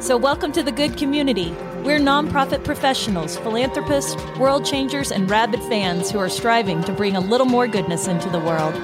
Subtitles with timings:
[0.00, 1.50] So, welcome to the good community.
[1.84, 7.20] We're nonprofit professionals, philanthropists, world changers, and rabid fans who are striving to bring a
[7.20, 8.74] little more goodness into the world.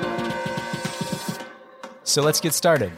[2.04, 2.92] So let's get started.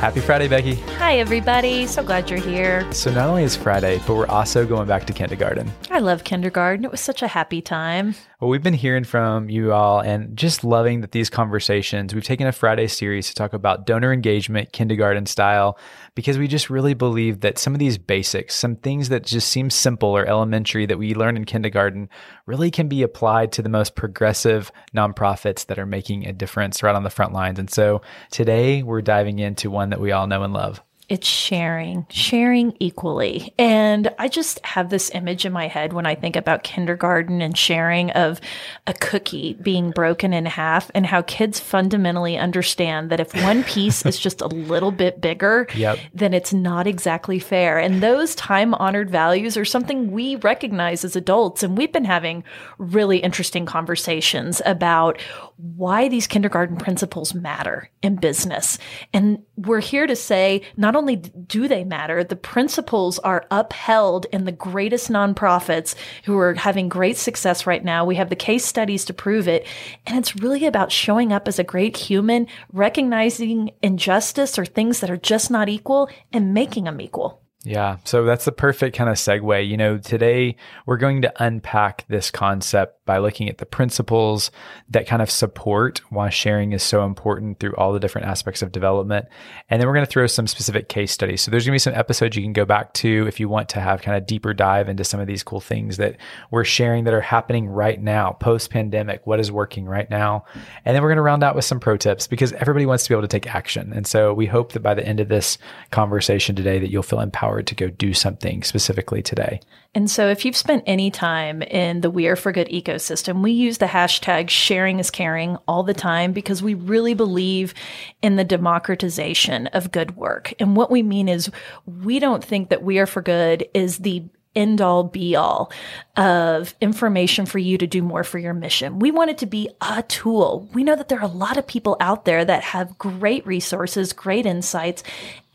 [0.00, 0.74] Happy Friday, Becky.
[0.98, 1.86] Hi, everybody.
[1.86, 2.92] So glad you're here.
[2.92, 5.70] So, not only is Friday, but we're also going back to kindergarten.
[5.90, 6.84] I love kindergarten.
[6.84, 8.16] It was such a happy time.
[8.40, 12.14] Well, we've been hearing from you all and just loving that these conversations.
[12.14, 15.78] We've taken a Friday series to talk about donor engagement, kindergarten style,
[16.14, 19.68] because we just really believe that some of these basics, some things that just seem
[19.68, 22.08] simple or elementary that we learn in kindergarten,
[22.46, 26.96] really can be applied to the most progressive nonprofits that are making a difference right
[26.96, 27.58] on the front lines.
[27.58, 30.82] And so today we're diving into one that we all know and love.
[31.10, 33.52] It's sharing, sharing equally.
[33.58, 37.58] And I just have this image in my head when I think about kindergarten and
[37.58, 38.40] sharing of
[38.86, 44.06] a cookie being broken in half and how kids fundamentally understand that if one piece
[44.06, 45.98] is just a little bit bigger, Yep.
[46.14, 47.76] then it's not exactly fair.
[47.80, 51.64] And those time honored values are something we recognize as adults.
[51.64, 52.44] And we've been having
[52.78, 55.20] really interesting conversations about
[55.56, 58.78] why these kindergarten principles matter in business.
[59.12, 64.44] And we're here to say not only do they matter, the principles are upheld in
[64.44, 65.94] the greatest nonprofits
[66.24, 68.04] who are having great success right now.
[68.04, 69.66] We have the case studies to prove it.
[70.06, 75.10] And it's really about showing up as a great human, recognizing injustice or things that
[75.10, 77.39] are just not equal and making them equal.
[77.62, 77.98] Yeah.
[78.04, 79.68] So that's the perfect kind of segue.
[79.68, 84.50] You know, today we're going to unpack this concept by looking at the principles
[84.88, 88.72] that kind of support why sharing is so important through all the different aspects of
[88.72, 89.26] development.
[89.68, 91.42] And then we're going to throw some specific case studies.
[91.42, 93.68] So there's going to be some episodes you can go back to if you want
[93.70, 96.16] to have kind of deeper dive into some of these cool things that
[96.50, 100.46] we're sharing that are happening right now, post pandemic, what is working right now.
[100.86, 103.10] And then we're going to round out with some pro tips because everybody wants to
[103.10, 103.92] be able to take action.
[103.92, 105.58] And so we hope that by the end of this
[105.90, 109.60] conversation today that you'll feel empowered to go do something specifically today.
[109.94, 113.50] And so, if you've spent any time in the We Are for Good ecosystem, we
[113.52, 117.74] use the hashtag sharing is caring all the time because we really believe
[118.22, 120.54] in the democratization of good work.
[120.60, 121.50] And what we mean is,
[121.86, 124.24] we don't think that We Are for Good is the
[124.56, 125.70] end all be all
[126.16, 128.98] of information for you to do more for your mission.
[128.98, 130.68] We want it to be a tool.
[130.74, 134.12] We know that there are a lot of people out there that have great resources,
[134.12, 135.02] great insights,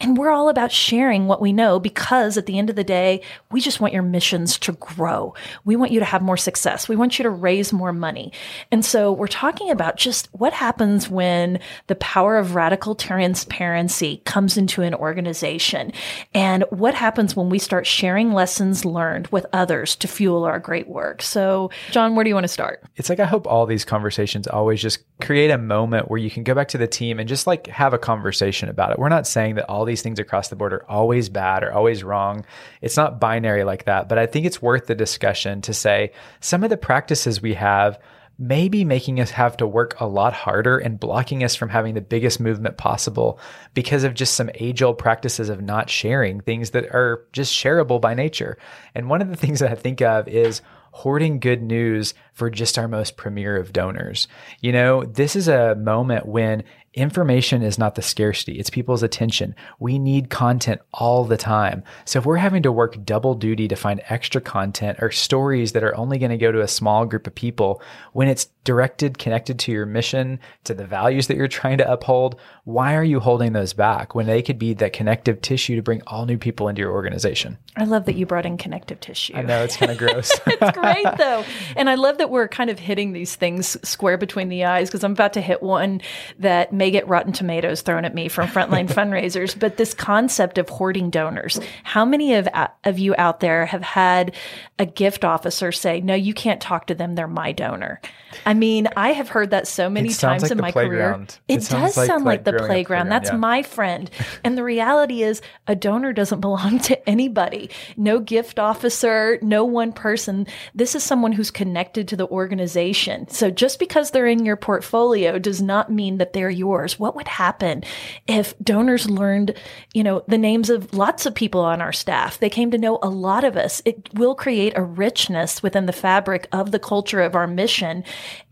[0.01, 3.21] and we're all about sharing what we know because at the end of the day,
[3.49, 5.33] we just want your missions to grow.
[5.63, 6.89] We want you to have more success.
[6.89, 8.33] We want you to raise more money.
[8.71, 14.57] And so we're talking about just what happens when the power of radical transparency comes
[14.57, 15.93] into an organization
[16.33, 20.87] and what happens when we start sharing lessons learned with others to fuel our great
[20.87, 21.21] work.
[21.21, 22.83] So, John, where do you want to start?
[22.95, 26.43] It's like I hope all these conversations always just create a moment where you can
[26.43, 28.99] go back to the team and just like have a conversation about it.
[28.99, 32.03] We're not saying that all these things across the board are always bad or always
[32.03, 32.45] wrong.
[32.81, 36.63] It's not binary like that, but I think it's worth the discussion to say some
[36.63, 37.99] of the practices we have
[38.37, 42.01] maybe making us have to work a lot harder and blocking us from having the
[42.01, 43.39] biggest movement possible
[43.73, 48.01] because of just some age old practices of not sharing things that are just shareable
[48.01, 48.57] by nature.
[48.93, 52.77] And one of the things that I think of is hoarding good news for just
[52.77, 54.29] our most premier of donors.
[54.61, 56.63] You know, this is a moment when
[56.95, 59.53] information is not the scarcity, it's people's attention.
[59.79, 61.83] We need content all the time.
[62.05, 65.83] So if we're having to work double duty to find extra content or stories that
[65.83, 67.81] are only going to go to a small group of people,
[68.13, 72.39] when it's directed, connected to your mission, to the values that you're trying to uphold,
[72.65, 76.01] why are you holding those back when they could be that connective tissue to bring
[76.07, 77.59] all new people into your organization?
[77.77, 79.35] I love that you brought in connective tissue.
[79.35, 80.31] I know it's kind of gross.
[80.47, 81.43] it's great though.
[81.75, 85.03] And I love that we're kind of hitting these things square between the eyes because
[85.03, 86.01] I'm about to hit one
[86.39, 89.57] that may get rotten tomatoes thrown at me from frontline fundraisers.
[89.57, 93.83] But this concept of hoarding donors, how many of, uh, of you out there have
[93.83, 94.33] had
[94.79, 97.13] a gift officer say, no, you can't talk to them.
[97.13, 98.01] They're my donor.
[98.43, 101.19] I mean, I have heard that so many It times like in my career.
[101.21, 102.75] It, It does like- sound like, the playground.
[102.75, 103.37] playground, That's yeah.
[103.37, 104.09] my friend.
[104.43, 107.69] And the reality is, a donor doesn't belong to anybody.
[107.97, 110.47] No gift officer, no one person.
[110.73, 113.27] This is someone who's connected to to the organization.
[113.27, 116.97] So just because they're in your portfolio does not mean that they're yours.
[116.97, 117.83] What would happen
[118.25, 119.53] if donors learned,
[119.93, 122.39] you know, the names of lots of people on our staff?
[122.39, 123.81] They came to know a lot of us.
[123.85, 128.03] It will create a richness within the fabric of the culture of our mission.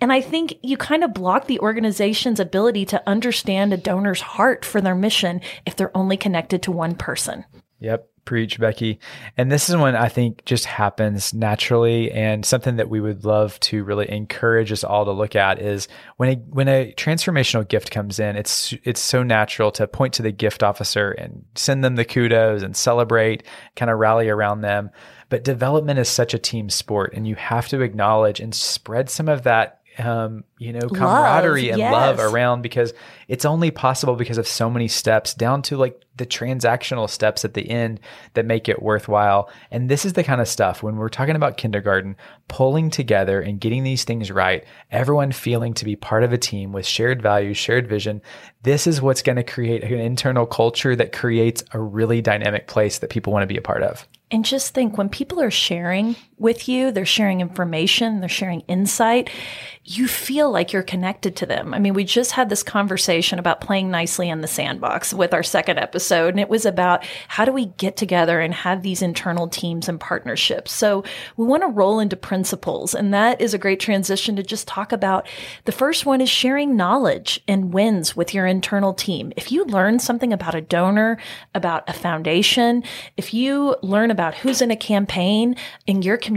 [0.02, 4.66] And I think you kind of block the organization's ability to understand a donor's heart
[4.66, 7.46] for their mission if they're only connected to one person.
[7.80, 8.10] Yep.
[8.26, 9.00] Preach, Becky.
[9.38, 13.60] And this is one I think just happens naturally and something that we would love
[13.60, 17.92] to really encourage us all to look at is when a when a transformational gift
[17.92, 21.98] comes in, it's it's so natural to point to the gift officer and send them
[21.98, 23.44] the kudos and celebrate,
[23.76, 24.90] kind of rally around them.
[25.28, 29.28] But development is such a team sport and you have to acknowledge and spread some
[29.28, 31.94] of that um, you know, camaraderie love, and yes.
[31.94, 32.94] love around because
[33.28, 37.54] it's only possible because of so many steps down to like the transactional steps at
[37.54, 38.00] the end
[38.34, 39.50] that make it worthwhile.
[39.72, 42.16] And this is the kind of stuff when we're talking about kindergarten,
[42.48, 46.72] pulling together and getting these things right, everyone feeling to be part of a team
[46.72, 48.22] with shared values, shared vision.
[48.64, 53.00] This is what's going to create an internal culture that creates a really dynamic place
[53.00, 54.08] that people want to be a part of.
[54.32, 59.30] And just think when people are sharing with you, they're sharing information, they're sharing insight,
[59.86, 61.74] you feel like you're connected to them.
[61.74, 65.44] I mean, we just had this conversation about playing nicely in the sandbox with our
[65.44, 69.50] second episode, and it was about how do we get together and have these internal
[69.50, 70.72] teams and partnerships.
[70.72, 71.04] So
[71.36, 74.94] we want to roll into principles, and that is a great transition to just talk
[74.94, 75.28] about
[75.66, 79.34] the first one is sharing knowledge and wins with your internal team.
[79.36, 81.18] If you learn something about a donor,
[81.54, 82.84] about a foundation,
[83.18, 85.58] if you learn about who's in a campaign
[85.88, 86.33] in your community,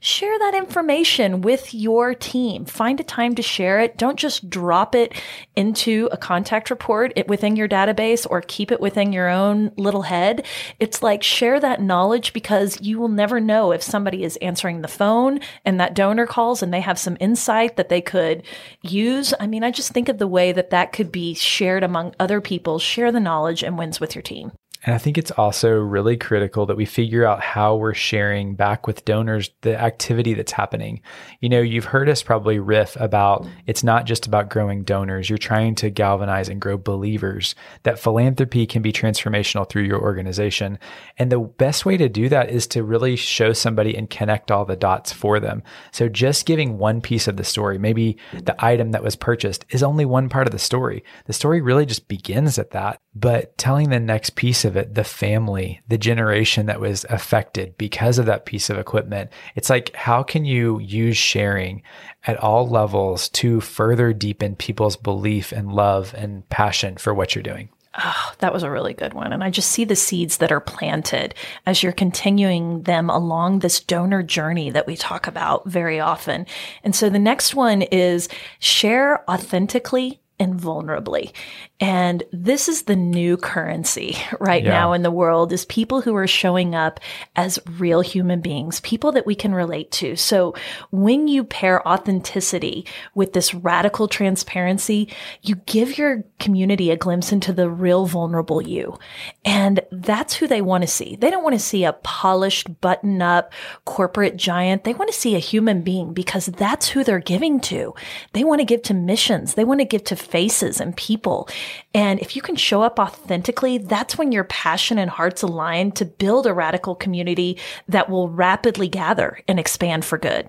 [0.00, 2.64] share that information with your team.
[2.64, 3.96] Find a time to share it.
[3.96, 5.12] Don't just drop it
[5.56, 10.46] into a contact report within your database or keep it within your own little head.
[10.80, 14.88] It's like share that knowledge because you will never know if somebody is answering the
[14.88, 18.42] phone and that donor calls and they have some insight that they could
[18.82, 19.34] use.
[19.38, 22.40] I mean, I just think of the way that that could be shared among other
[22.40, 22.78] people.
[22.78, 24.52] Share the knowledge and wins with your team.
[24.84, 28.86] And I think it's also really critical that we figure out how we're sharing back
[28.86, 31.02] with donors the activity that's happening.
[31.40, 35.30] You know, you've heard us probably riff about it's not just about growing donors.
[35.30, 40.80] You're trying to galvanize and grow believers that philanthropy can be transformational through your organization.
[41.16, 44.64] And the best way to do that is to really show somebody and connect all
[44.64, 45.62] the dots for them.
[45.92, 49.84] So just giving one piece of the story, maybe the item that was purchased is
[49.84, 51.04] only one part of the story.
[51.26, 54.94] The story really just begins at that, but telling the next piece of of it,
[54.94, 59.30] the family, the generation that was affected because of that piece of equipment.
[59.54, 61.82] It's like, how can you use sharing
[62.26, 67.42] at all levels to further deepen people's belief and love and passion for what you're
[67.42, 67.68] doing?
[67.98, 69.34] Oh, that was a really good one.
[69.34, 71.34] And I just see the seeds that are planted
[71.66, 76.46] as you're continuing them along this donor journey that we talk about very often.
[76.82, 78.30] And so the next one is
[78.60, 81.32] share authentically and vulnerably.
[81.78, 84.70] And this is the new currency right yeah.
[84.70, 86.98] now in the world is people who are showing up
[87.36, 90.16] as real human beings, people that we can relate to.
[90.16, 90.54] So
[90.90, 95.08] when you pair authenticity with this radical transparency,
[95.42, 98.98] you give your community a glimpse into the real vulnerable you.
[99.44, 101.16] And that's who they want to see.
[101.16, 103.52] They don't want to see a polished button up
[103.84, 104.82] corporate giant.
[104.82, 107.94] They want to see a human being because that's who they're giving to.
[108.32, 109.54] They want to give to missions.
[109.54, 111.48] They want to give to faces and people.
[111.94, 116.04] And if you can show up authentically, that's when your passion and hearts align to
[116.04, 120.48] build a radical community that will rapidly gather and expand for good.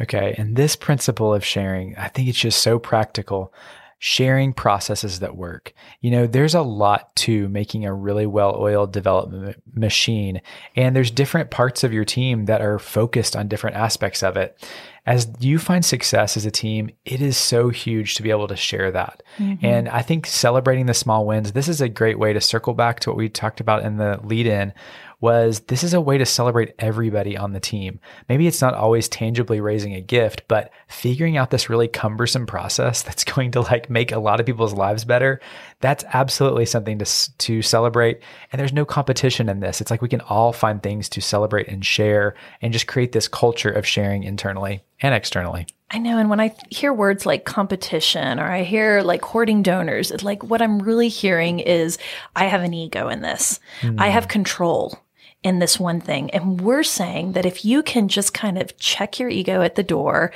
[0.00, 0.34] Okay.
[0.36, 3.54] And this principle of sharing, I think it's just so practical.
[4.00, 5.72] Sharing processes that work.
[6.02, 10.42] You know, there's a lot to making a really well oiled development machine,
[10.76, 14.62] and there's different parts of your team that are focused on different aspects of it
[15.06, 18.56] as you find success as a team, it is so huge to be able to
[18.56, 19.22] share that.
[19.38, 19.64] Mm-hmm.
[19.64, 23.00] And I think celebrating the small wins, this is a great way to circle back
[23.00, 24.72] to what we talked about in the lead in
[25.24, 27.98] was this is a way to celebrate everybody on the team.
[28.28, 33.02] Maybe it's not always tangibly raising a gift, but figuring out this really cumbersome process
[33.04, 35.40] that's going to like make a lot of people's lives better.
[35.80, 38.20] That's absolutely something to to celebrate.
[38.52, 39.80] And there's no competition in this.
[39.80, 43.26] It's like we can all find things to celebrate and share and just create this
[43.26, 45.66] culture of sharing internally and externally.
[45.90, 46.18] I know.
[46.18, 50.42] And when I hear words like competition or I hear like hoarding donors, it's like
[50.42, 51.98] what I'm really hearing is
[52.34, 53.60] I have an ego in this.
[53.82, 54.00] Mm.
[54.00, 54.98] I have control
[55.42, 56.30] in this one thing.
[56.30, 59.82] And we're saying that if you can just kind of check your ego at the
[59.82, 60.32] door,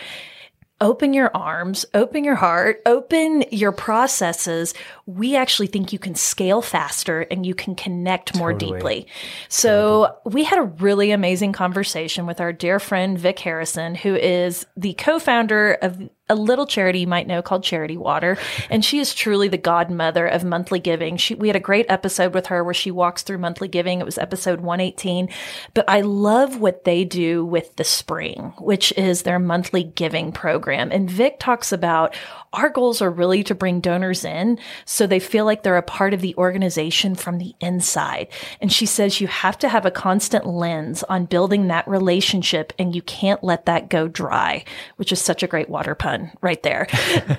[0.80, 4.75] open your arms, open your heart, open your processes,
[5.06, 8.78] we actually think you can scale faster and you can connect more Totally.
[8.78, 9.06] deeply.
[9.49, 14.66] So we had a really amazing conversation with our dear friend Vic Harrison, who is
[14.76, 18.37] the co-founder of a little charity you might know called Charity Water.
[18.68, 21.16] And she is truly the godmother of monthly giving.
[21.16, 24.00] She, we had a great episode with her where she walks through monthly giving.
[24.00, 25.28] It was episode 118.
[25.75, 30.90] But I love what they do with the spring, which is their monthly giving program.
[30.92, 32.14] And Vic talks about
[32.52, 36.14] our goals are really to bring donors in so they feel like they're a part
[36.14, 38.28] of the organization from the inside.
[38.61, 42.94] And she says you have to have a constant lens on building that relationship and
[42.94, 44.64] you can't let that go dry,
[44.97, 46.87] which is such a great water pun right there.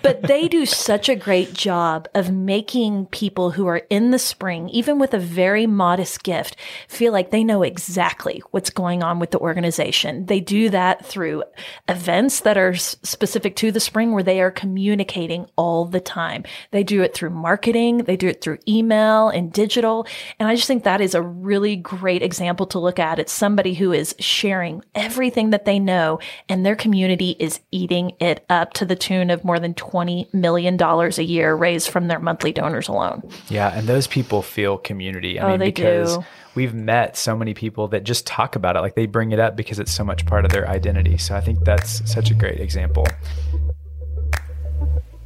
[0.03, 4.69] but they do such a great job of making people who are in the spring,
[4.69, 6.55] even with a very modest gift,
[6.87, 10.25] feel like they know exactly what's going on with the organization.
[10.25, 11.43] They do that through
[11.87, 16.43] events that are specific to the spring where they are communicating all the time.
[16.71, 20.07] They do it through marketing, they do it through email and digital.
[20.39, 23.19] And I just think that is a really great example to look at.
[23.19, 28.45] It's somebody who is sharing everything that they know and their community is eating it
[28.49, 32.51] up to the tune of more than $20 million a year raised from their monthly
[32.51, 33.21] donors alone.
[33.49, 35.39] Yeah, and those people feel community.
[35.39, 36.23] I Oh, mean, they because do.
[36.55, 39.55] we've met so many people that just talk about it, like they bring it up
[39.55, 41.17] because it's so much part of their identity.
[41.17, 43.05] So I think that's such a great example.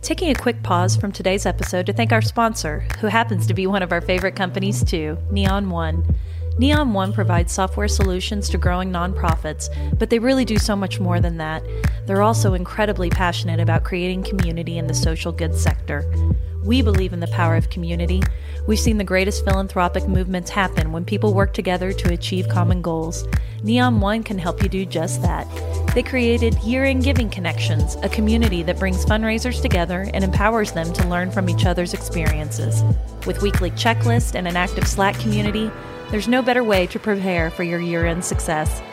[0.02, 3.68] Taking a quick pause from today's episode to thank our sponsor, who happens to be
[3.68, 6.04] one of our favorite companies too, Neon One.
[6.60, 11.20] Neon One provides software solutions to growing nonprofits, but they really do so much more
[11.20, 11.64] than that.
[12.06, 16.06] They're also incredibly passionate about creating community in the social goods sector.
[16.64, 18.22] We believe in the power of community.
[18.68, 23.28] We've seen the greatest philanthropic movements happen when people work together to achieve common goals.
[23.64, 25.48] Neon One can help you do just that.
[25.94, 30.94] They created Year in Giving Connections, a community that brings fundraisers together and empowers them
[30.94, 32.84] to learn from each other's experiences.
[33.26, 35.70] With weekly checklists and an active Slack community,
[36.14, 38.84] there's no better way to prepare for your year end success.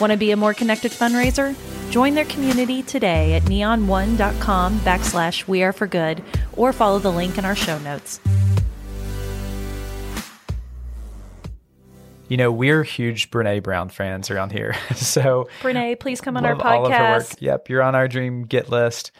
[0.00, 1.54] Want to be a more connected fundraiser?
[1.90, 7.36] Join their community today at neon1.com backslash we are for good or follow the link
[7.36, 8.18] in our show notes.
[12.28, 14.74] You know, we're huge Brene Brown fans around here.
[14.96, 17.24] so Brene, please come on our all of her work.
[17.24, 17.42] podcast.
[17.42, 19.10] Yep, you're on our dream get list.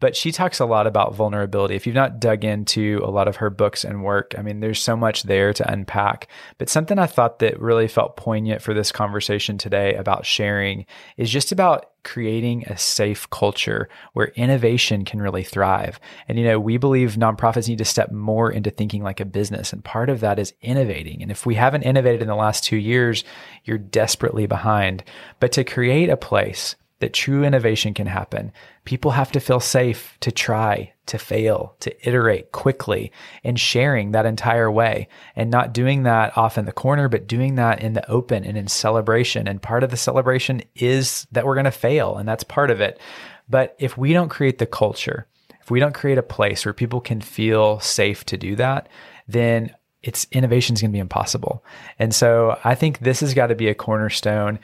[0.00, 1.74] But she talks a lot about vulnerability.
[1.74, 4.80] If you've not dug into a lot of her books and work, I mean, there's
[4.80, 6.28] so much there to unpack.
[6.56, 10.86] But something I thought that really felt poignant for this conversation today about sharing
[11.16, 15.98] is just about creating a safe culture where innovation can really thrive.
[16.28, 19.72] And, you know, we believe nonprofits need to step more into thinking like a business.
[19.72, 21.22] And part of that is innovating.
[21.22, 23.24] And if we haven't innovated in the last two years,
[23.64, 25.04] you're desperately behind.
[25.40, 28.52] But to create a place that true innovation can happen,
[28.84, 33.12] people have to feel safe to try, to fail, to iterate quickly
[33.44, 37.54] and sharing that entire way and not doing that off in the corner, but doing
[37.54, 39.46] that in the open and in celebration.
[39.46, 42.80] And part of the celebration is that we're going to fail, and that's part of
[42.80, 43.00] it.
[43.48, 45.26] But if we don't create the culture,
[45.60, 48.88] if we don't create a place where people can feel safe to do that,
[49.28, 51.64] then it's innovation is going to be impossible.
[51.98, 54.58] And so I think this has got to be a cornerstone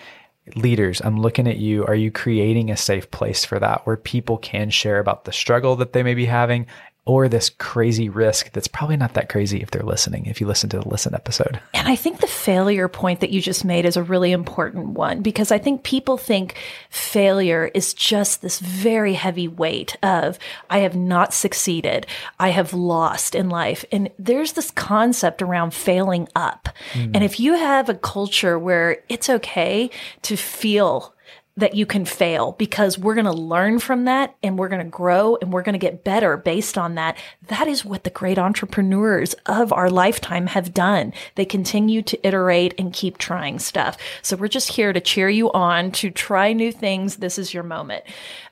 [0.55, 1.85] leaders, I'm looking at you.
[1.87, 5.77] Are you creating a safe place for that where people can share about the struggle
[5.77, 6.67] that they may be having
[7.07, 10.71] or this crazy risk that's probably not that crazy if they're listening, if you listen
[10.71, 11.61] to the listen episode?
[11.75, 15.21] And I think the failure point that you just made is a really important one
[15.21, 16.57] because I think people think
[16.89, 20.39] failure is just this very heavy weight of,
[20.71, 22.07] I have not succeeded.
[22.41, 23.85] I have lost in life.
[23.93, 26.71] And there's this concept around failing up.
[26.93, 27.13] Mm-hmm.
[27.15, 29.91] And if you have a culture where it's okay
[30.23, 31.14] to feel
[31.57, 34.91] that you can fail because we're going to learn from that and we're going to
[34.91, 37.17] grow and we're going to get better based on that.
[37.47, 41.13] That is what the great entrepreneurs of our lifetime have done.
[41.37, 43.97] They continue to iterate and keep trying stuff.
[44.23, 47.17] So we're just here to cheer you on to try new things.
[47.17, 48.03] This is your moment.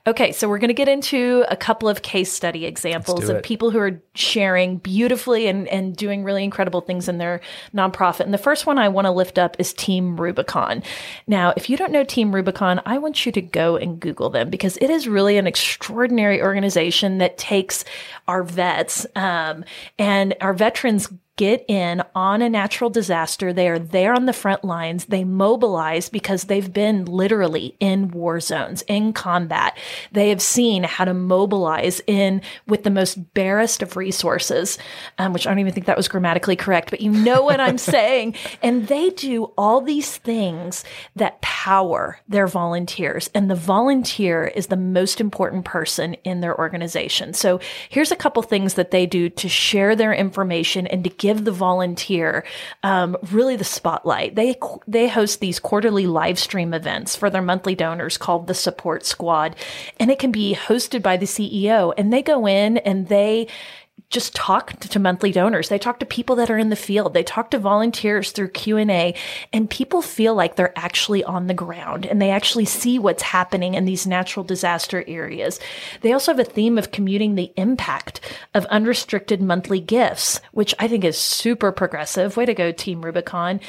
[0.07, 3.71] Okay, so we're going to get into a couple of case study examples of people
[3.71, 7.41] who are sharing beautifully and, and doing really incredible things in their
[7.73, 8.21] nonprofit.
[8.21, 10.83] And the first one I want to lift up is Team Rubicon.
[11.25, 14.51] Now, if you don't know Team Rubicon, I want you to go and Google them
[14.51, 17.83] because it is really an extraordinary organization that takes
[18.27, 19.65] our vets um,
[19.97, 23.51] and our veterans get in on a natural disaster.
[23.51, 25.05] They are there on the front lines.
[25.05, 29.75] They mobilize because they've been literally in war zones, in combat.
[30.11, 34.77] They have seen how to mobilize in with the most barest of resources,
[35.17, 37.77] um, which I don't even think that was grammatically correct, but you know what I'm
[37.79, 38.35] saying.
[38.61, 40.83] And they do all these things
[41.15, 43.29] that power their volunteers.
[43.33, 47.33] And the volunteer is the most important person in their organization.
[47.33, 47.59] So
[47.89, 51.53] here's a couple things that they do to share their information and to give the
[51.53, 52.43] volunteer
[52.83, 54.35] um, really the spotlight.
[54.35, 59.05] They they host these quarterly live stream events for their monthly donors called the Support
[59.05, 59.55] Squad,
[60.01, 61.93] and it can be hosted by the CEO.
[61.97, 63.47] And they go in and they
[64.13, 65.69] just talk to monthly donors.
[65.69, 67.15] They talk to people that are in the field.
[67.15, 69.15] They talk to volunteers through Q&A
[69.51, 73.73] and people feel like they're actually on the ground and they actually see what's happening
[73.73, 75.59] in these natural disaster areas.
[76.01, 78.21] They also have a theme of commuting the impact
[78.53, 82.37] of unrestricted monthly gifts, which I think is super progressive.
[82.37, 83.61] Way to go, Team Rubicon.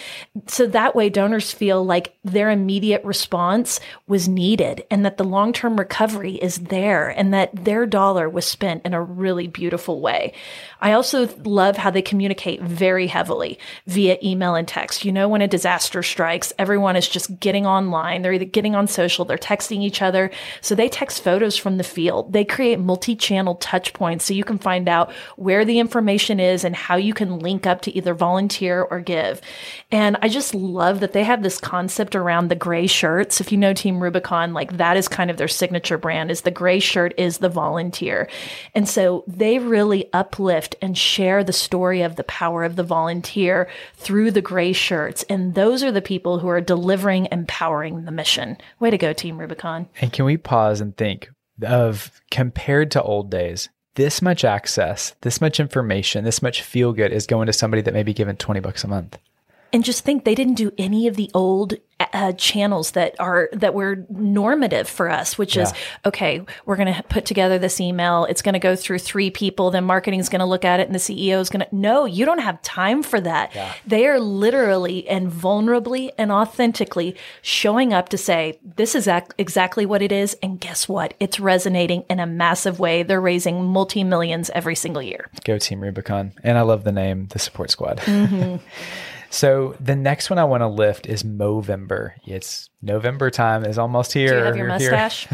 [0.47, 5.78] So that way donors feel like their immediate response was needed and that the long-term
[5.78, 10.13] recovery is there and that their dollar was spent in a really beautiful way.
[10.80, 15.04] I also love how they communicate very heavily via email and text.
[15.04, 18.21] You know, when a disaster strikes, everyone is just getting online.
[18.21, 20.30] They're either getting on social, they're texting each other.
[20.61, 22.33] So they text photos from the field.
[22.35, 26.64] They create multi channel touch points so you can find out where the information is
[26.64, 29.40] and how you can link up to either volunteer or give.
[29.90, 33.40] And I just love that they have this concept around the gray shirts.
[33.40, 36.50] If you know Team Rubicon, like that is kind of their signature brand is the
[36.50, 38.28] gray shirt is the volunteer.
[38.75, 43.69] And so they really uplift and share the story of the power of the volunteer
[43.95, 45.25] through the gray shirts.
[45.25, 48.57] And those are the people who are delivering, empowering the mission.
[48.81, 49.89] Way to go, Team Rubicon.
[50.01, 51.31] And can we pause and think
[51.63, 57.13] of compared to old days, this much access, this much information, this much feel good
[57.13, 59.19] is going to somebody that may be given 20 bucks a month.
[59.75, 63.75] And just think they didn't do any of the old uh, channels that are that
[63.75, 65.62] were normative for us, which yeah.
[65.62, 65.73] is
[66.04, 66.45] okay.
[66.64, 68.25] We're going to put together this email.
[68.26, 69.71] It's going to go through three people.
[69.71, 71.75] Then marketing is going to look at it, and the CEO is going to.
[71.75, 73.54] No, you don't have time for that.
[73.54, 73.73] Yeah.
[73.87, 79.87] They are literally and vulnerably and authentically showing up to say this is ac- exactly
[79.87, 81.14] what it is, and guess what?
[81.21, 83.02] It's resonating in a massive way.
[83.02, 85.31] They're raising multi millions every single year.
[85.45, 87.99] Go Team Rubicon, and I love the name, the Support Squad.
[87.99, 88.57] Mm-hmm.
[89.35, 92.12] So the next one I want to lift is Movember.
[92.25, 94.29] It's November time is almost here.
[94.29, 95.26] Do you have your mustache?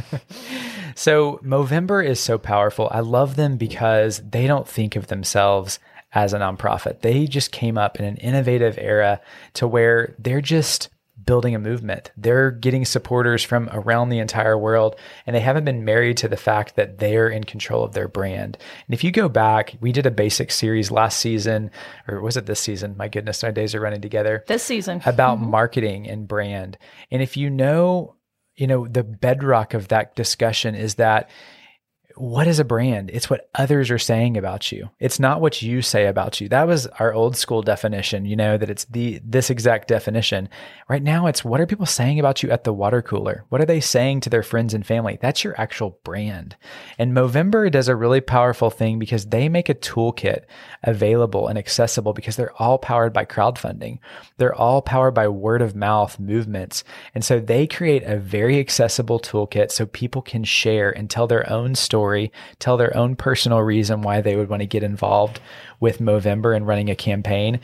[0.95, 2.89] so Movember is so powerful.
[2.91, 5.81] I love them because they don't think of themselves
[6.15, 7.01] as a nonprofit.
[7.03, 9.21] They just came up in an innovative era
[9.55, 10.89] to where they're just
[11.25, 12.11] building a movement.
[12.17, 14.97] They're getting supporters from around the entire world,
[15.27, 18.59] and they haven't been married to the fact that they're in control of their brand.
[18.87, 21.71] And if you go back, we did a basic series last season,
[22.09, 22.97] or was it this season?
[22.97, 24.45] My goodness, my days are running together.
[24.47, 25.03] This season.
[25.05, 25.51] About mm-hmm.
[25.51, 26.79] marketing and brand.
[27.11, 28.17] And if you know,
[28.57, 31.31] you know, the bedrock of that discussion is that
[32.21, 33.11] what is a brand?
[33.11, 34.91] It's what others are saying about you.
[34.99, 36.51] It's not what you say about you.
[36.51, 40.51] That was our old school definition, you know, that it's the this exact definition.
[40.87, 43.45] Right now it's what are people saying about you at the water cooler?
[43.49, 45.19] What are they saying to their friends and family?
[45.23, 46.57] That's your actual brand.
[46.99, 50.45] And Movember does a really powerful thing because they make a toolkit
[50.83, 53.99] available and accessible because they're all powered by crowdfunding.
[54.37, 56.85] They're all powered by word of mouth movements.
[57.15, 61.51] And so they create a very accessible toolkit so people can share and tell their
[61.51, 65.41] own story story, tell their own personal reason why they would want to get involved
[65.79, 67.61] with Movember and running a campaign.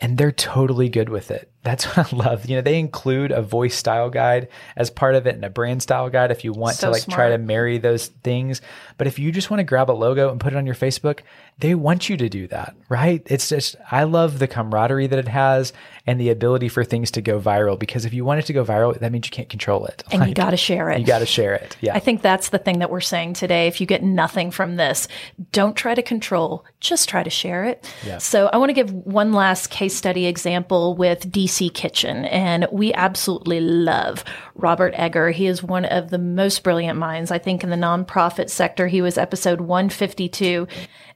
[0.00, 1.52] And they're totally good with it.
[1.62, 2.46] That's what I love.
[2.46, 5.82] You know, they include a voice style guide as part of it and a brand
[5.82, 7.16] style guide if you want so to like smart.
[7.16, 8.60] try to marry those things.
[8.96, 11.20] But if you just want to grab a logo and put it on your Facebook,
[11.58, 13.22] they want you to do that, right?
[13.26, 15.72] It's just, I love the camaraderie that it has
[16.06, 18.64] and the ability for things to go viral because if you want it to go
[18.64, 20.02] viral, that means you can't control it.
[20.10, 20.98] And like, you got to share it.
[21.00, 21.76] You got to share it.
[21.82, 21.94] Yeah.
[21.94, 23.66] I think that's the thing that we're saying today.
[23.66, 25.08] If you get nothing from this,
[25.52, 27.92] don't try to control, just try to share it.
[28.06, 28.18] Yeah.
[28.18, 32.24] So I want to give one last case study example with DC Kitchen.
[32.26, 35.30] And we absolutely love Robert Egger.
[35.30, 38.86] He is one of the most brilliant minds, I think, in the nonprofit sector.
[38.86, 40.68] He was episode 152.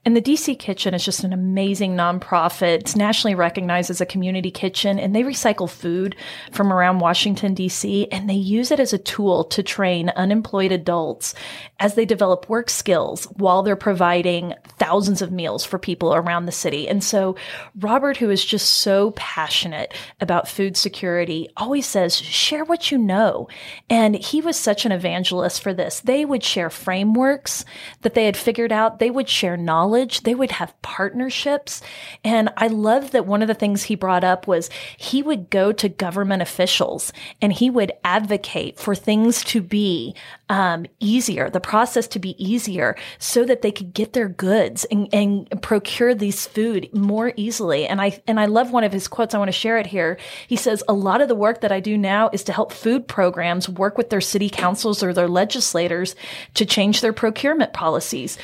[0.05, 2.81] And the DC Kitchen is just an amazing nonprofit.
[2.81, 6.15] It's nationally recognized as a community kitchen, and they recycle food
[6.51, 11.33] from around Washington, DC, and they use it as a tool to train unemployed adults
[11.79, 16.51] as they develop work skills while they're providing thousands of meals for people around the
[16.51, 16.87] city.
[16.87, 17.35] And so,
[17.79, 19.91] Robert, who is just so passionate
[20.21, 23.47] about food security, always says, share what you know.
[23.89, 26.01] And he was such an evangelist for this.
[26.01, 27.65] They would share frameworks
[28.01, 31.81] that they had figured out, they would share knowledge They would have partnerships.
[32.23, 35.71] And I love that one of the things he brought up was he would go
[35.71, 40.15] to government officials and he would advocate for things to be
[40.49, 45.07] um, easier, the process to be easier so that they could get their goods and,
[45.13, 47.87] and procure these food more easily.
[47.87, 49.33] And I, and I love one of his quotes.
[49.33, 50.17] I want to share it here.
[50.47, 53.07] He says, a lot of the work that I do now is to help food
[53.07, 56.15] programs work with their city councils or their legislators
[56.55, 58.37] to change their procurement policies.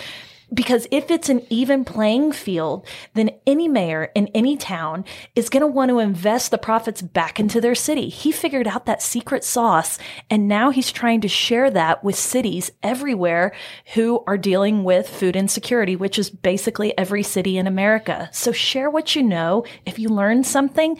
[0.54, 5.62] Because if it's an even playing field, then any mayor in any town is going
[5.62, 8.10] to want to invest the profits back into their city.
[8.10, 9.98] He figured out that secret sauce
[10.30, 13.54] and now he's trying to share that with cities everywhere
[13.94, 18.30] who are dealing with food insecurity, which is basically every city in America.
[18.34, 19.64] So share what you know.
[19.86, 20.98] If you learn something,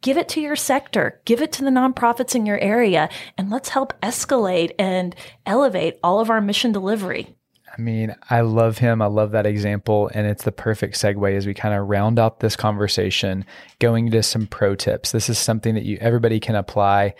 [0.00, 3.70] give it to your sector, give it to the nonprofits in your area, and let's
[3.70, 5.14] help escalate and
[5.44, 7.34] elevate all of our mission delivery.
[7.76, 9.02] I mean, I love him.
[9.02, 10.10] I love that example.
[10.14, 13.44] And it's the perfect segue as we kind of round out this conversation,
[13.80, 15.12] going to some pro tips.
[15.12, 17.14] This is something that you everybody can apply.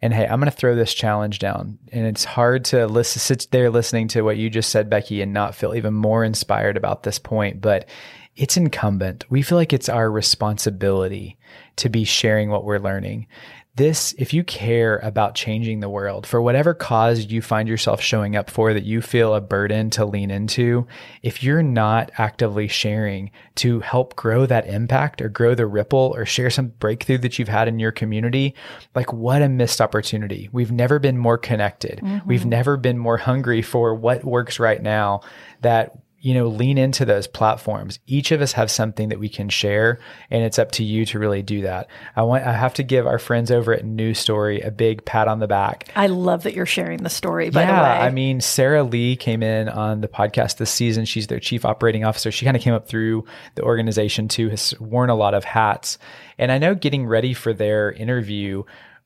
[0.00, 1.78] And hey, I'm going to throw this challenge down.
[1.92, 5.32] And it's hard to listen, sit there listening to what you just said, Becky, and
[5.32, 7.60] not feel even more inspired about this point.
[7.60, 7.88] But
[8.34, 9.24] it's incumbent.
[9.30, 11.38] We feel like it's our responsibility
[11.76, 13.28] to be sharing what we're learning
[13.74, 18.36] this, if you care about changing the world for whatever cause you find yourself showing
[18.36, 20.86] up for that you feel a burden to lean into,
[21.22, 26.26] if you're not actively sharing to help grow that impact or grow the ripple or
[26.26, 28.54] share some breakthrough that you've had in your community,
[28.94, 30.50] like what a missed opportunity.
[30.52, 32.00] We've never been more connected.
[32.02, 32.28] Mm-hmm.
[32.28, 35.22] We've never been more hungry for what works right now
[35.62, 37.98] that you know, lean into those platforms.
[38.06, 39.98] Each of us have something that we can share,
[40.30, 41.88] and it's up to you to really do that.
[42.14, 45.26] I want I have to give our friends over at New Story a big pat
[45.26, 45.90] on the back.
[45.96, 47.50] I love that you're sharing the story.
[47.50, 51.06] By yeah, the way, I mean, Sarah Lee came in on the podcast this season.
[51.06, 52.30] She's their chief operating officer.
[52.30, 53.24] She kind of came up through
[53.56, 54.48] the organization too.
[54.48, 55.98] Has worn a lot of hats,
[56.38, 58.62] and I know getting ready for their interview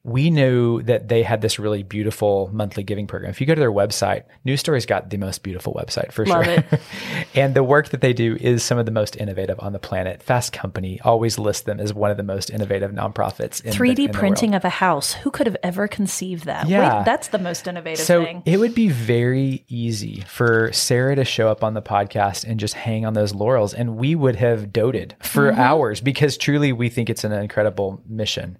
[0.07, 3.29] we knew that they had this really beautiful monthly giving program.
[3.29, 6.45] If you go to their website, New Story's got the most beautiful website for Love
[6.45, 6.65] sure.
[7.35, 10.23] and the work that they do is some of the most innovative on the planet.
[10.23, 13.61] Fast Company always lists them as one of the most innovative nonprofits.
[13.63, 15.13] 3D the, in printing of a house.
[15.13, 16.69] Who could have ever conceived that?
[16.69, 16.99] Yeah.
[16.99, 18.45] Wait, that's the most innovative so thing.
[18.47, 22.75] It would be very easy for Sarah to show up on the podcast and just
[22.75, 23.75] hang on those laurels.
[23.75, 25.61] And we would have doted for mm-hmm.
[25.61, 28.57] hours because truly we think it's an incredible mission.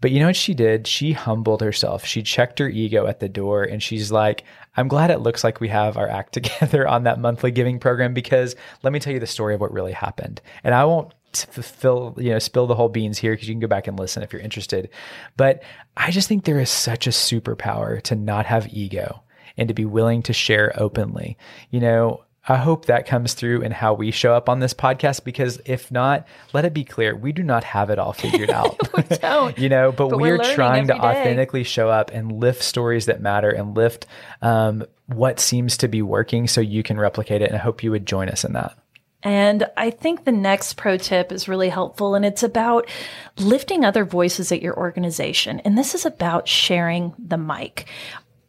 [0.00, 0.86] But you know what she did?
[0.86, 2.04] She humbled herself.
[2.04, 4.44] She checked her ego at the door and she's like,
[4.76, 8.14] I'm glad it looks like we have our act together on that monthly giving program
[8.14, 10.40] because let me tell you the story of what really happened.
[10.62, 13.66] And I won't fill you know spill the whole beans here because you can go
[13.66, 14.88] back and listen if you're interested
[15.36, 15.62] but
[15.96, 19.22] i just think there is such a superpower to not have ego
[19.58, 21.36] and to be willing to share openly
[21.70, 25.22] you know I hope that comes through in how we show up on this podcast
[25.22, 28.76] because if not, let it be clear, we do not have it all figured out.
[28.96, 29.58] we don't.
[29.58, 30.98] you know, but, but we're, we're trying to day.
[30.98, 34.06] authentically show up and lift stories that matter and lift
[34.40, 37.48] um, what seems to be working so you can replicate it.
[37.48, 38.78] And I hope you would join us in that.
[39.22, 42.88] And I think the next pro tip is really helpful and it's about
[43.36, 45.60] lifting other voices at your organization.
[45.60, 47.86] And this is about sharing the mic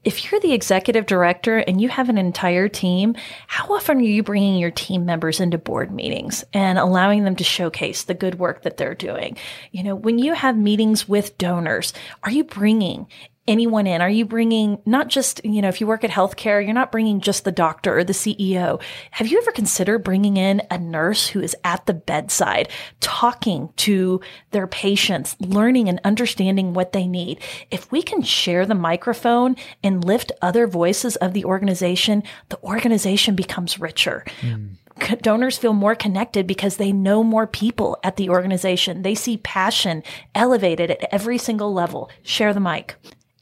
[0.03, 3.15] if you're the executive director and you have an entire team,
[3.47, 7.43] how often are you bringing your team members into board meetings and allowing them to
[7.43, 9.35] showcase the good work that they're doing?
[9.71, 11.91] You know, when you have meetings with donors,
[12.23, 13.07] are you bringing
[13.49, 14.01] anyone in?
[14.01, 17.19] Are you bringing not just, you know, if you work at healthcare, you're not bringing
[17.19, 18.81] just the doctor or the CEO.
[19.11, 22.69] Have you ever considered bringing in a nurse who is at the bedside,
[23.01, 27.41] talking to their patients, learning and understanding what they need?
[27.71, 33.35] If we can share the microphone and lift other voices of the organization, the organization
[33.35, 34.23] becomes richer.
[34.41, 34.75] Mm
[35.21, 39.01] donors feel more connected because they know more people at the organization.
[39.01, 40.03] They see passion
[40.35, 42.09] elevated at every single level.
[42.21, 42.95] Share the mic.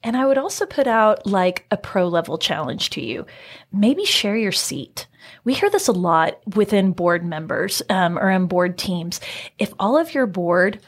[0.03, 3.25] And I would also put out like a pro level challenge to you.
[3.71, 5.07] Maybe share your seat.
[5.43, 9.19] We hear this a lot within board members um, or in board teams.
[9.57, 10.79] If all of your board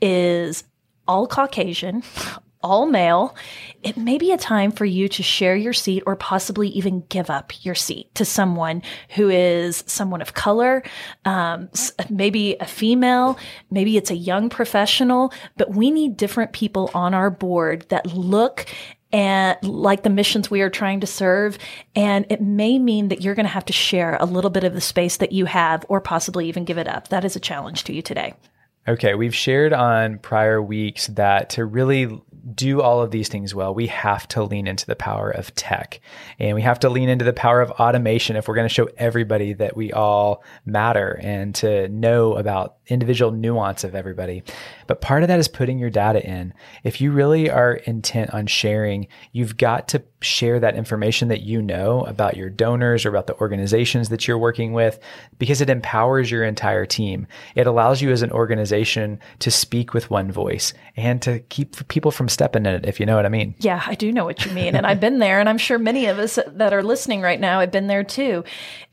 [0.00, 0.64] is
[1.06, 2.02] all Caucasian,
[2.62, 3.34] all male,
[3.82, 7.30] it may be a time for you to share your seat or possibly even give
[7.30, 10.82] up your seat to someone who is someone of color,
[11.24, 11.68] um,
[12.10, 13.38] maybe a female,
[13.70, 18.66] maybe it's a young professional, but we need different people on our board that look
[19.12, 21.58] and like the missions we are trying to serve.
[21.94, 24.72] And it may mean that you're going to have to share a little bit of
[24.72, 27.08] the space that you have or possibly even give it up.
[27.08, 28.34] That is a challenge to you today.
[28.86, 32.20] Okay, we've shared on prior weeks that to really
[32.54, 36.00] do all of these things well, we have to lean into the power of tech
[36.40, 38.88] and we have to lean into the power of automation if we're going to show
[38.96, 44.42] everybody that we all matter and to know about individual nuance of everybody.
[44.86, 46.54] But part of that is putting your data in.
[46.84, 51.60] If you really are intent on sharing, you've got to share that information that you
[51.60, 54.98] know about your donors or about the organizations that you're working with
[55.38, 57.26] because it empowers your entire team.
[57.54, 62.10] It allows you as an organization to speak with one voice and to keep people
[62.10, 63.54] from stepping in it, if you know what I mean.
[63.58, 64.76] Yeah, I do know what you mean.
[64.76, 67.60] And I've been there, and I'm sure many of us that are listening right now
[67.60, 68.44] have been there too.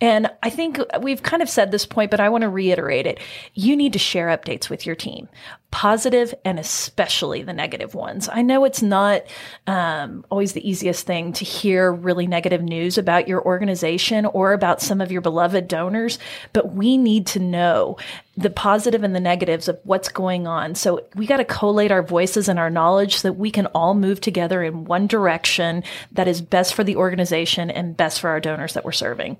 [0.01, 3.19] And I think we've kind of said this point, but I want to reiterate it.
[3.53, 5.29] You need to share updates with your team
[5.79, 8.27] positive and especially the negative ones.
[8.29, 9.23] I know it's not
[9.65, 14.81] um, always the easiest thing to hear really negative news about your organization or about
[14.81, 16.19] some of your beloved donors,
[16.51, 17.95] but we need to know
[18.35, 20.75] the positive and the negatives of what's going on.
[20.75, 23.93] So we got to collate our voices and our knowledge so that we can all
[23.93, 28.41] move together in one direction that is best for the organization and best for our
[28.41, 29.37] donors that we're serving.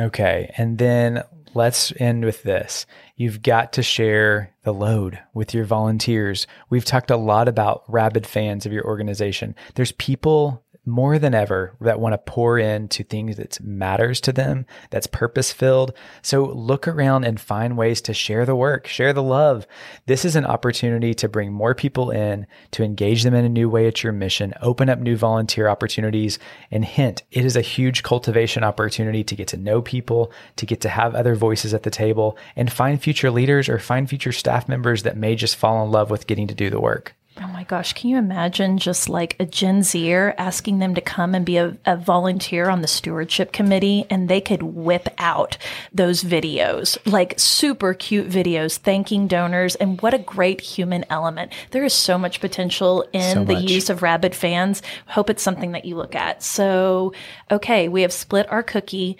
[0.00, 0.52] Okay.
[0.56, 1.22] And then
[1.58, 2.86] let's end with this.
[3.16, 6.46] You've got to share the load with your volunteers.
[6.70, 9.56] We've talked a lot about rabid fans of your organization.
[9.74, 14.66] There's people more than ever that want to pour into things that matters to them,
[14.90, 15.92] that's purpose filled.
[16.22, 19.66] So look around and find ways to share the work, share the love.
[20.06, 23.68] This is an opportunity to bring more people in, to engage them in a new
[23.68, 26.38] way at your mission, open up new volunteer opportunities,
[26.70, 30.80] and hint, it is a huge cultivation opportunity to get to know people, to get
[30.80, 34.68] to have other voices at the table, and find future leaders or find future staff
[34.68, 37.14] members that may just fall in love with getting to do the work.
[37.40, 41.36] Oh my gosh, can you imagine just like a Gen Zer asking them to come
[41.36, 45.56] and be a, a, volunteer on the stewardship committee and they could whip out
[45.92, 51.52] those videos, like super cute videos thanking donors and what a great human element.
[51.70, 53.70] There is so much potential in so the much.
[53.70, 54.82] use of rabid fans.
[55.06, 56.42] Hope it's something that you look at.
[56.42, 57.12] So,
[57.52, 59.16] okay, we have split our cookie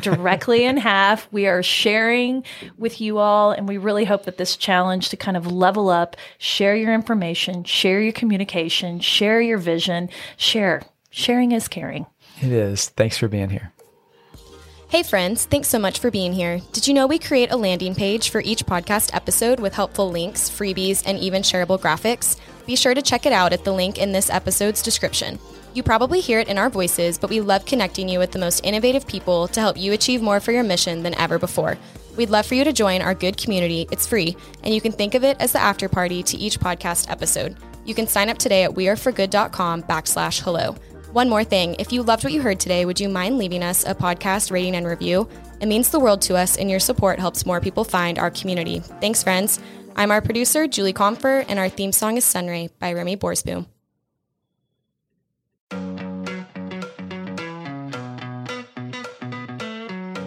[0.00, 1.30] directly in half.
[1.32, 2.44] We are sharing
[2.78, 6.16] with you all, and we really hope that this challenge to kind of level up,
[6.38, 10.82] share your information, share your communication, share your vision, share.
[11.10, 12.06] Sharing is caring.
[12.40, 12.88] It is.
[12.90, 13.72] Thanks for being here.
[14.88, 16.60] Hey, friends, thanks so much for being here.
[16.72, 20.50] Did you know we create a landing page for each podcast episode with helpful links,
[20.50, 22.36] freebies, and even shareable graphics?
[22.66, 25.38] Be sure to check it out at the link in this episode's description.
[25.72, 28.64] You probably hear it in our voices, but we love connecting you with the most
[28.64, 31.78] innovative people to help you achieve more for your mission than ever before.
[32.16, 33.86] We'd love for you to join our good community.
[33.92, 37.08] It's free, and you can think of it as the after party to each podcast
[37.08, 37.56] episode.
[37.84, 40.74] You can sign up today at weareforgood.com backslash hello.
[41.12, 43.84] One more thing, if you loved what you heard today, would you mind leaving us
[43.84, 45.28] a podcast rating and review?
[45.60, 48.80] It means the world to us, and your support helps more people find our community.
[49.00, 49.60] Thanks, friends.
[49.94, 53.66] I'm our producer, Julie Comfer, and our theme song is Sunray by Remy Borsboom.